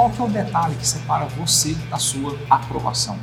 [0.00, 3.18] qual que é o detalhe que separa você da sua aprovação?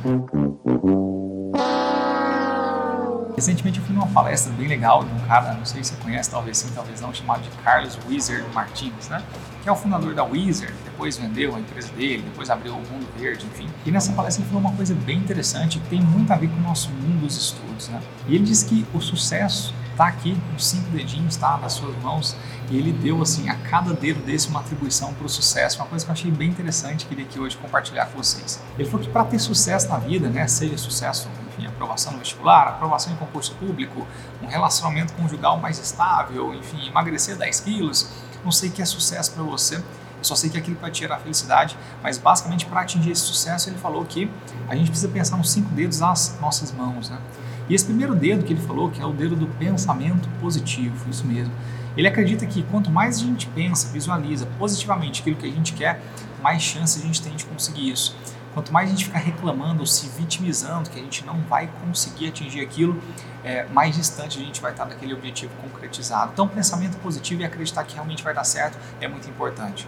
[3.34, 6.30] Recentemente eu fui numa palestra bem legal de um cara, não sei se você conhece,
[6.30, 9.20] talvez sim, talvez não, chamado de Carlos Wizard Martins, né?
[9.60, 13.08] Que é o fundador da Wizard, depois vendeu a empresa dele, depois abriu o Mundo
[13.18, 13.68] Verde, enfim.
[13.84, 16.58] E nessa palestra ele falou uma coisa bem interessante que tem muito a ver com
[16.58, 18.00] o nosso mundo dos estudos, né?
[18.28, 21.56] E ele disse que o sucesso está aqui nos cinco dedinhos, tá?
[21.56, 22.36] Das suas mãos.
[22.70, 26.04] E ele deu, assim, a cada dedo desse uma atribuição para o sucesso, uma coisa
[26.04, 28.62] que eu achei bem interessante, queria aqui hoje compartilhar com vocês.
[28.78, 32.68] Ele falou que para ter sucesso na vida, né, seja sucesso enfim, aprovação no vestibular,
[32.68, 34.06] aprovação em concurso público,
[34.40, 38.08] um relacionamento conjugal mais estável, enfim, emagrecer 10 quilos,
[38.44, 39.82] não sei o que é sucesso para você, eu
[40.22, 43.68] só sei que é aquilo vai te gerar felicidade, mas basicamente para atingir esse sucesso
[43.68, 44.30] ele falou que
[44.68, 47.18] a gente precisa pensar nos cinco dedos das nossas mãos, né?
[47.68, 51.26] E esse primeiro dedo que ele falou, que é o dedo do pensamento positivo, isso
[51.26, 51.52] mesmo.
[51.96, 56.00] Ele acredita que quanto mais a gente pensa, visualiza positivamente aquilo que a gente quer,
[56.42, 58.16] mais chance a gente tem de conseguir isso.
[58.54, 62.28] Quanto mais a gente ficar reclamando ou se vitimizando que a gente não vai conseguir
[62.28, 63.00] atingir aquilo,
[63.44, 66.30] é, mais distante a gente vai estar daquele objetivo concretizado.
[66.32, 69.86] Então, pensamento positivo e acreditar que realmente vai dar certo é muito importante.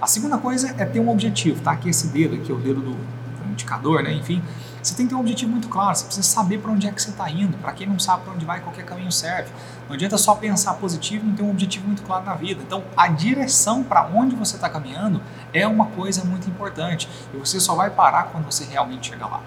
[0.00, 1.74] A segunda coisa é ter um objetivo, tá?
[1.76, 4.12] Que esse dedo aqui, o dedo do, do indicador, né?
[4.12, 4.42] Enfim,
[4.86, 7.02] você tem que ter um objetivo muito claro, você precisa saber para onde é que
[7.02, 7.58] você está indo.
[7.58, 9.50] Para quem não sabe para onde vai, qualquer caminho serve.
[9.88, 12.62] Não adianta só pensar positivo e não ter um objetivo muito claro na vida.
[12.62, 15.20] Então, a direção para onde você está caminhando
[15.52, 17.08] é uma coisa muito importante.
[17.34, 19.42] E você só vai parar quando você realmente chegar lá.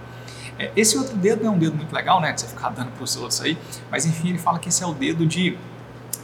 [0.58, 2.34] É, esse outro dedo é um dedo muito legal, né?
[2.34, 3.58] De você ficar dando para os outros aí.
[3.90, 5.58] Mas enfim, ele fala que esse é o dedo de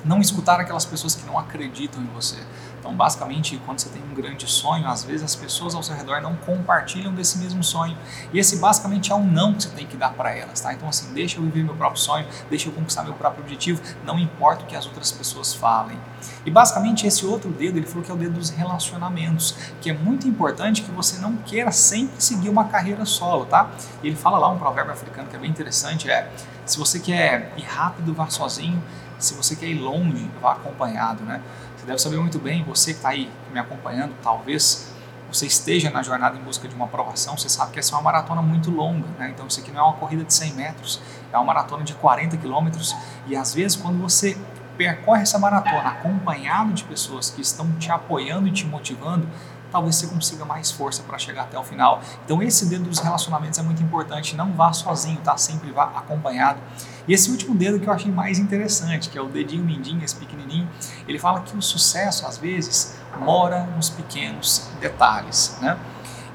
[0.06, 2.38] não escutar aquelas pessoas que não acreditam em você.
[2.80, 6.22] Então, basicamente, quando você tem um grande sonho, às vezes as pessoas ao seu redor
[6.22, 7.98] não compartilham desse mesmo sonho.
[8.32, 10.72] E esse basicamente é um não que você tem que dar para elas, tá?
[10.72, 14.20] Então, assim, deixa eu viver meu próprio sonho, deixa eu conquistar meu próprio objetivo, não
[14.20, 15.98] importa o que as outras pessoas falem.
[16.46, 19.94] E basicamente esse outro dedo, ele falou que é o dedo dos relacionamentos, que é
[19.94, 23.72] muito importante que você não queira sempre seguir uma carreira solo, tá?
[24.04, 26.32] Ele fala lá um provérbio africano que é bem interessante, é
[26.66, 28.82] se você quer ir rápido, vá sozinho,
[29.20, 31.42] se você quer ir longe, vá acompanhado, né?
[31.78, 34.94] Você deve saber muito bem, você que está aí me acompanhando, talvez
[35.32, 38.04] você esteja na jornada em busca de uma aprovação, você sabe que essa é uma
[38.04, 39.32] maratona muito longa, né?
[39.34, 42.38] Então isso aqui não é uma corrida de 100 metros, é uma maratona de 40
[42.38, 42.96] quilômetros
[43.28, 44.38] e às vezes quando você
[44.78, 49.28] percorre essa maratona acompanhado de pessoas que estão te apoiando e te motivando,
[49.76, 52.02] talvez você consiga mais força para chegar até o final.
[52.24, 55.36] Então esse dedo dos relacionamentos é muito importante, não vá sozinho, tá?
[55.36, 56.62] Sempre vá acompanhado.
[57.06, 60.16] E esse último dedo que eu achei mais interessante, que é o dedinho mindinho, esse
[60.16, 60.70] pequenininho,
[61.06, 65.78] ele fala que o sucesso às vezes mora nos pequenos detalhes, né?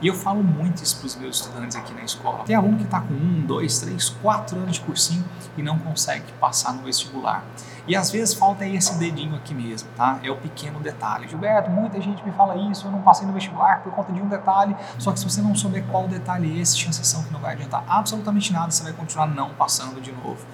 [0.03, 2.44] E eu falo muito isso para os meus estudantes aqui na escola.
[2.44, 5.25] Tem aluno que está com um, dois, três, quatro anos de cursinho
[5.59, 7.44] e não consegue passar no vestibular.
[7.87, 10.19] E às vezes falta esse dedinho aqui mesmo, tá?
[10.22, 11.28] É o pequeno detalhe.
[11.28, 14.28] Gilberto, muita gente me fala isso, eu não passei no vestibular por conta de um
[14.28, 14.75] detalhe.
[14.99, 17.53] Só que se você não souber qual detalhe é esse, chances são que não vai
[17.53, 20.47] adiantar absolutamente nada, você vai continuar não passando de novo.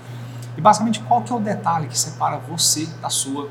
[0.57, 3.49] E basicamente, qual que é o detalhe que separa você da sua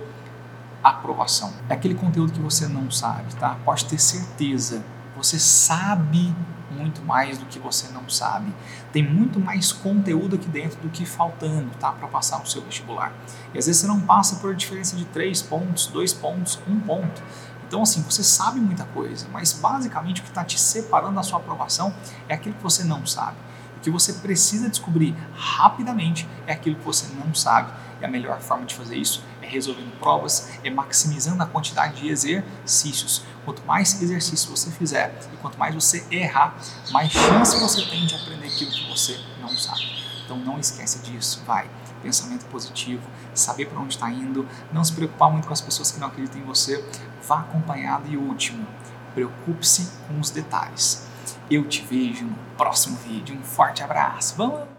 [0.84, 1.54] aprovação?
[1.70, 3.56] É aquele conteúdo que você não sabe, tá?
[3.64, 4.84] Pode ter certeza
[5.16, 6.36] você sabe
[6.72, 8.54] muito mais do que você não sabe.
[8.92, 11.92] Tem muito mais conteúdo aqui dentro do que faltando, tá?
[11.92, 13.14] Para passar no seu vestibular.
[13.54, 17.24] E às vezes você não passa por diferença de 3 pontos, 2 pontos, 1 ponto.
[17.68, 21.40] Então, assim, você sabe muita coisa, mas basicamente o que está te separando da sua
[21.40, 21.94] aprovação
[22.30, 23.38] é aquilo que você não sabe.
[23.78, 27.72] O que você precisa descobrir rapidamente é aquilo que você não sabe.
[28.02, 32.10] E a melhor forma de fazer isso é resolvendo provas, é maximizando a quantidade de
[32.10, 33.24] exercícios.
[33.46, 36.58] Quanto mais exercício você fizer e quanto mais você errar,
[36.92, 39.86] mais chance você tem de aprender aquilo que você não sabe.
[40.24, 41.70] Então não esquece disso, vai.
[42.02, 46.00] Pensamento positivo, saber para onde está indo, não se preocupar muito com as pessoas que
[46.00, 46.84] não acreditam em você,
[47.28, 48.68] vá acompanhado e último,
[49.14, 51.08] preocupe-se com os detalhes.
[51.50, 53.36] Eu te vejo no próximo vídeo.
[53.36, 54.36] Um forte abraço.
[54.36, 54.75] Vamos!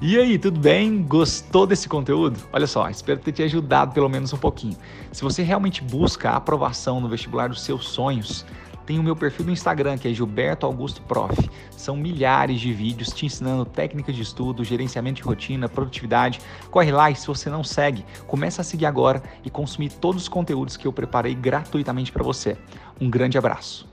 [0.00, 1.02] E aí, tudo bem?
[1.02, 2.38] Gostou desse conteúdo?
[2.52, 4.76] Olha só, espero ter te ajudado pelo menos um pouquinho.
[5.12, 8.46] Se você realmente busca a aprovação no vestibular dos seus sonhos,
[8.86, 11.50] tem o meu perfil no Instagram, que é Gilberto Augusto Prof.
[11.70, 16.40] São milhares de vídeos te ensinando técnicas de estudo, gerenciamento de rotina, produtividade.
[16.70, 20.28] Corre lá e se você não segue, começa a seguir agora e consumir todos os
[20.28, 22.56] conteúdos que eu preparei gratuitamente para você.
[23.00, 23.89] Um grande abraço.